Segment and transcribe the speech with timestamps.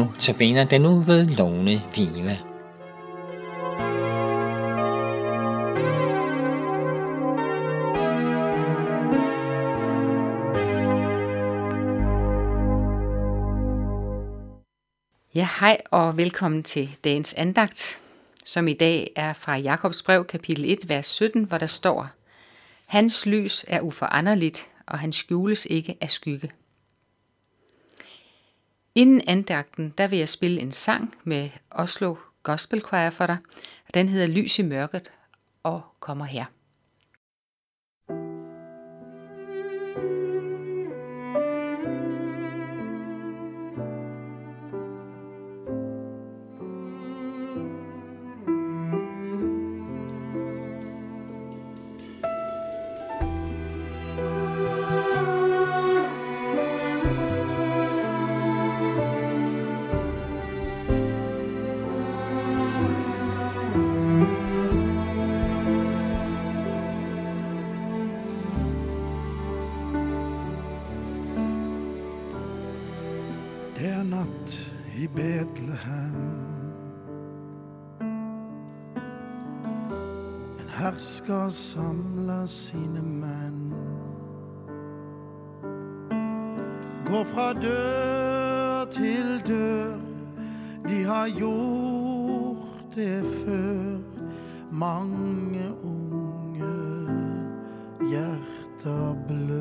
[0.00, 2.38] Nu tabiner den nu ved Lone Vive.
[15.34, 18.00] Ja, hej og velkommen til dagens andagt,
[18.44, 22.08] som i dag er fra Jakobs brev kapitel 1, vers 17, hvor der står,
[22.86, 26.50] Hans lys er uforanderligt, og han skjules ikke af skygge.
[28.94, 33.38] Inden andagten, der vil jeg spille en sang med Oslo Gospel Choir for dig.
[33.94, 35.12] Den hedder Lys i mørket
[35.62, 36.44] og kommer her.
[81.30, 83.74] Hersker samler sine menn.
[87.06, 89.98] Går fra dør til dør,
[90.88, 93.98] de har gjort det før.
[94.70, 96.72] Mange unge
[98.10, 99.59] hjerter blør.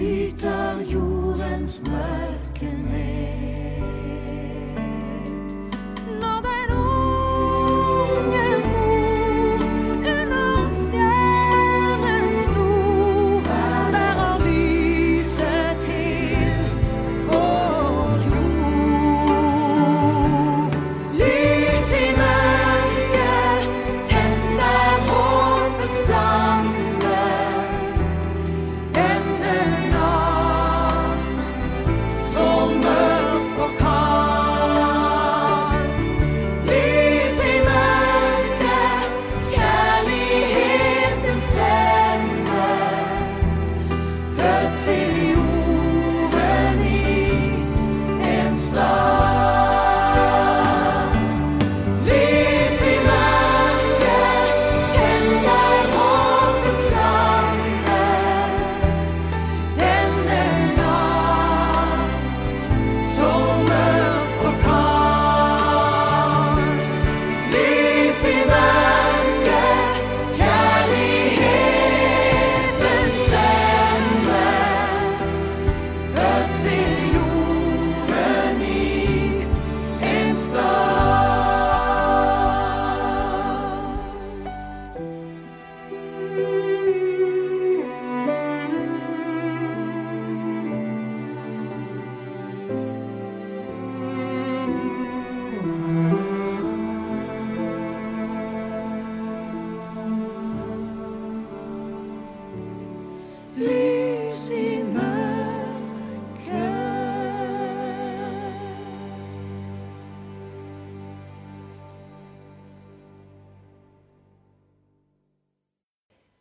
[0.00, 3.09] Bryter jordens mørke ned.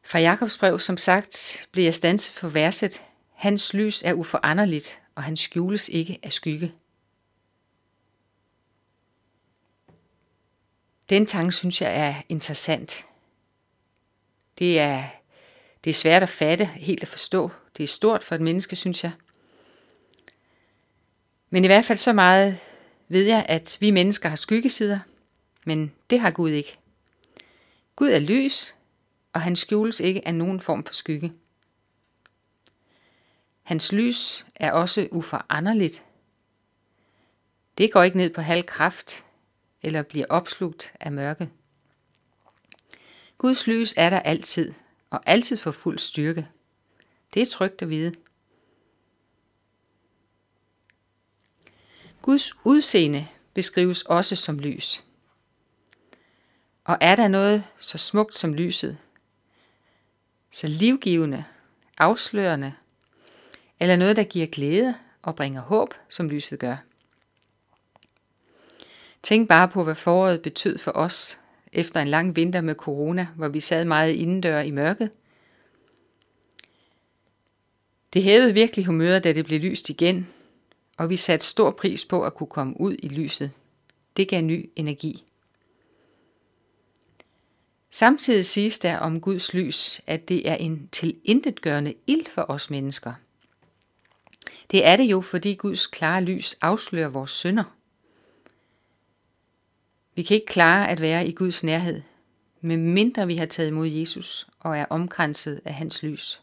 [0.10, 3.02] Fra Jakobs brev, som sagt, bliver jeg stanset for verset,
[3.34, 6.74] hans lys er uforanderligt, og han skjules ikke af skygge.
[11.10, 13.06] Den tanke synes jeg er interessant.
[14.60, 15.04] Det er,
[15.84, 17.52] det er svært at fatte, helt at forstå.
[17.78, 19.12] Det er stort for et menneske, synes jeg.
[21.50, 22.60] Men i hvert fald så meget
[23.08, 25.00] ved jeg, at vi mennesker har skyggesider,
[25.66, 26.78] men det har Gud ikke.
[27.96, 28.76] Gud er lys,
[29.40, 31.34] og han skjules ikke af nogen form for skygge.
[33.62, 36.06] Hans lys er også uforanderligt.
[37.78, 39.26] Det går ikke ned på halv kraft
[39.82, 41.50] eller bliver opslugt af mørke.
[43.38, 44.74] Guds lys er der altid,
[45.10, 46.48] og altid for fuld styrke.
[47.34, 48.14] Det er trygt at vide.
[52.22, 55.04] Guds udseende beskrives også som lys.
[56.84, 58.98] Og er der noget så smukt som lyset,
[60.51, 61.44] så livgivende,
[61.98, 62.74] afslørende,
[63.80, 66.75] eller noget, der giver glæde og bringer håb, som lyset gør.
[69.24, 71.40] Tænk bare på, hvad foråret betød for os
[71.74, 75.12] efter en lang vinter med corona, hvor vi sad meget indendør i mørket.
[78.13, 80.28] Det hævede virkelig humøret, da det blev lyst igen,
[80.98, 83.52] og vi satte stor pris på at kunne komme ud i lyset.
[84.18, 85.24] Det gav ny energi.
[87.90, 93.14] Samtidig siges der om Guds lys, at det er en tilintetgørende ild for os mennesker.
[94.72, 97.64] Det er det jo, fordi Guds klare lys afslører vores synder.
[100.16, 102.02] Vi kan ikke klare at være i Guds nærhed,
[102.62, 106.42] medmindre vi har taget imod Jesus og er omkranset af hans lys.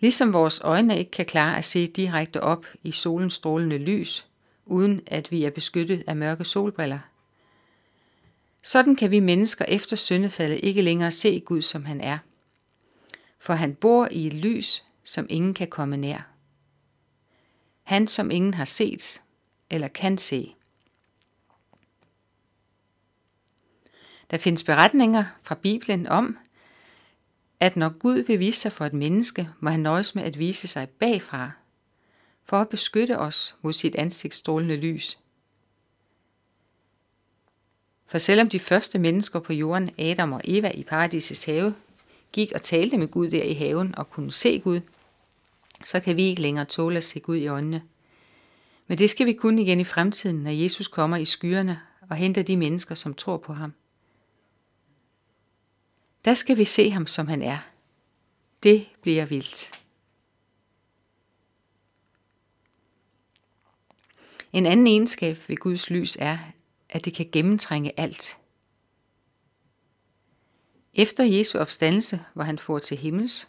[0.00, 4.26] Ligesom vores øjne ikke kan klare at se direkte op i solens strålende lys,
[4.66, 6.98] uden at vi er beskyttet af mørke solbriller.
[8.68, 12.18] Sådan kan vi mennesker efter syndefaldet ikke længere se Gud, som han er.
[13.38, 16.30] For han bor i et lys, som ingen kan komme nær.
[17.82, 19.22] Han, som ingen har set
[19.70, 20.54] eller kan se.
[24.30, 26.38] Der findes beretninger fra Bibelen om,
[27.60, 30.68] at når Gud vil vise sig for et menneske, må han nøjes med at vise
[30.68, 31.50] sig bagfra,
[32.44, 35.18] for at beskytte os mod sit ansigtsstrålende lys.
[38.08, 41.74] For selvom de første mennesker på jorden, Adam og Eva i paradisets have,
[42.32, 44.80] gik og talte med Gud der i haven og kunne se Gud,
[45.84, 47.82] så kan vi ikke længere tåle at se Gud i øjnene.
[48.86, 52.42] Men det skal vi kunne igen i fremtiden, når Jesus kommer i skyerne og henter
[52.42, 53.72] de mennesker, som tror på ham.
[56.24, 57.58] Der skal vi se ham, som han er.
[58.62, 59.72] Det bliver vildt.
[64.52, 66.38] En anden egenskab ved Guds lys er,
[66.90, 68.38] at det kan gennemtrænge alt.
[70.94, 73.48] Efter Jesu opstandelse, hvor han for til himmels,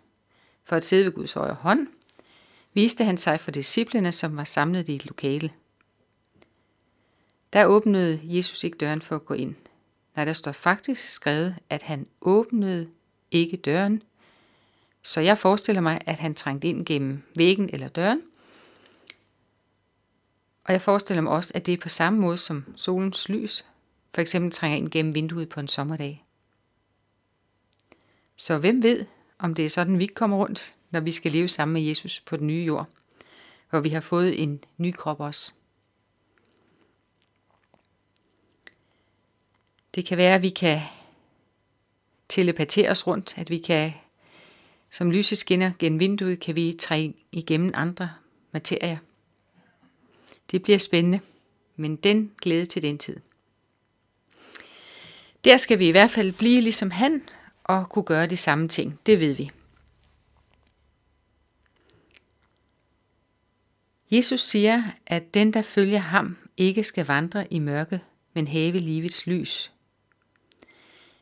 [0.64, 1.88] for at sidde ved Guds højre hånd,
[2.74, 5.52] viste han sig for disciplene, som var samlet i et lokale.
[7.54, 9.56] Der åbnede Jesus ikke døren for at gå ind.
[10.16, 12.90] Nej, der står faktisk skrevet, at han åbnede
[13.32, 14.04] ikke døren.
[15.04, 18.22] Så jeg forestiller mig, at han trængte ind gennem væggen eller døren.
[20.70, 23.66] Og jeg forestiller mig også, at det er på samme måde som solens lys,
[24.14, 26.26] for eksempel trænger ind gennem vinduet på en sommerdag.
[28.36, 29.06] Så hvem ved,
[29.40, 32.38] om det er sådan, vi kommer rundt, når vi skal leve sammen med Jesus på
[32.38, 32.90] den nye jord,
[33.70, 35.54] hvor vi har fået en ny krop også.
[39.96, 40.80] Det kan være, at vi kan
[42.30, 43.92] telepatere os rundt, at vi kan,
[44.92, 48.12] som lyset skinner gennem vinduet, kan vi træde igennem andre
[48.52, 48.98] materier.
[50.52, 51.20] Det bliver spændende,
[51.76, 53.18] men den glæde til den tid.
[55.44, 57.24] Der skal vi i hvert fald blive ligesom han
[57.64, 59.52] og kunne gøre de samme ting, det ved vi.
[64.12, 68.02] Jesus siger, at den, der følger ham, ikke skal vandre i mørke,
[68.34, 69.72] men have livets lys.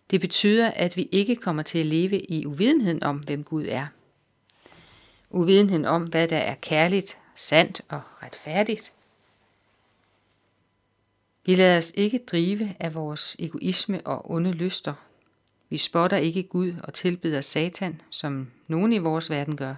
[0.09, 3.87] Det betyder, at vi ikke kommer til at leve i uvidenheden om, hvem Gud er.
[5.29, 8.93] Uvidenheden om, hvad der er kærligt, sandt og retfærdigt.
[11.47, 14.93] Vi lader os ikke drive af vores egoisme og onde lyster.
[15.69, 19.75] Vi spotter ikke Gud og tilbeder Satan, som nogen i vores verden gør.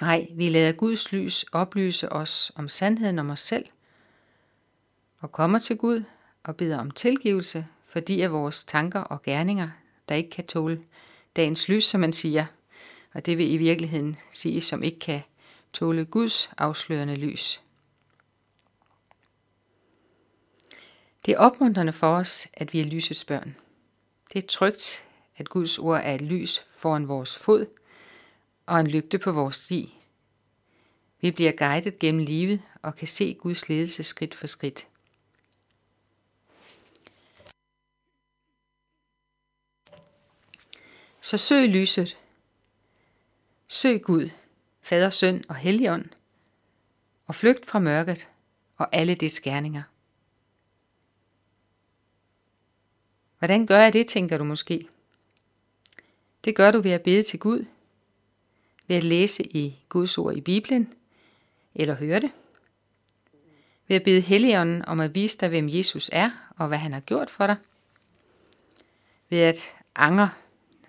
[0.00, 3.66] Nej, vi lader Guds lys oplyse os om sandheden om os selv,
[5.20, 6.04] og kommer til Gud
[6.44, 9.68] og beder om tilgivelse fordi af vores tanker og gerninger,
[10.08, 10.80] der ikke kan tåle
[11.36, 12.46] dagens lys, som man siger,
[13.14, 15.20] og det vil i virkeligheden sige, som ikke kan
[15.72, 17.63] tåle Guds afslørende lys.
[21.24, 23.56] Det er opmuntrende for os, at vi er lysets børn.
[24.32, 25.04] Det er trygt,
[25.36, 27.66] at Guds ord er et lys foran vores fod
[28.66, 29.94] og en lygte på vores sti.
[31.20, 34.88] Vi bliver guidet gennem livet og kan se Guds ledelse skridt for skridt.
[41.20, 42.18] Så søg lyset.
[43.68, 44.30] Søg Gud,
[44.82, 46.04] Fader, Søn og Helligånd,
[47.26, 48.28] og flygt fra mørket
[48.76, 49.82] og alle dets gerninger.
[53.44, 54.88] Hvordan gør jeg det, tænker du måske?
[56.44, 57.64] Det gør du ved at bede til Gud,
[58.86, 60.92] ved at læse i Guds ord i Bibelen,
[61.74, 62.30] eller høre det,
[63.88, 67.00] ved at bede Helligånden om at vise dig, hvem Jesus er og hvad han har
[67.00, 67.56] gjort for dig,
[69.30, 70.30] ved at angre,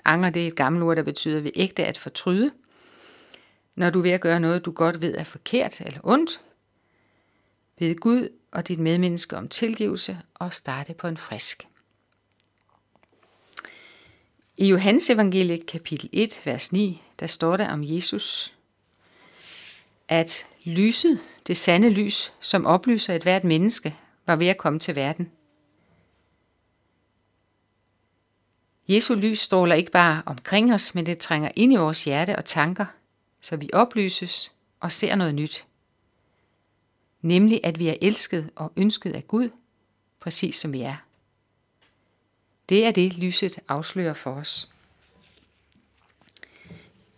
[0.06, 2.52] angre det er et gammelt ord, der betyder ved ægte at fortryde,
[3.76, 6.42] når du er ved at gøre noget, du godt ved er forkert eller ondt,
[7.80, 11.68] ved Gud og dit medmenneske om tilgivelse og starte på en frisk.
[14.58, 18.56] I Johannes evangeliet kapitel 1, vers 9, der står der om Jesus,
[20.08, 23.96] at lyset, det sande lys, som oplyser et hvert menneske,
[24.26, 25.32] var ved at komme til verden.
[28.88, 32.46] Jesu lys stråler ikke bare omkring os, men det trænger ind i vores hjerte og
[32.46, 32.86] tanker,
[33.42, 35.66] så vi oplyses og ser noget nyt.
[37.22, 39.50] Nemlig at vi er elsket og ønsket af Gud,
[40.20, 41.05] præcis som vi er.
[42.70, 44.70] Det er det, lyset afslører for os.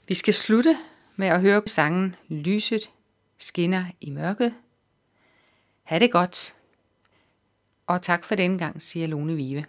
[0.08, 0.77] Vi skal slutte
[1.16, 2.89] med at høre sangen Lyset
[3.38, 4.54] skinner i mørket.
[5.84, 6.56] Ha' det godt.
[7.88, 9.66] Og tak for den gang, siger Lone Vive.